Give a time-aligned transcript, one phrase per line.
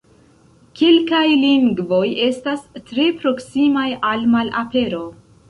[0.79, 1.99] Kelkaj lingvoj
[2.29, 5.05] estas tre proksimaj al malapero.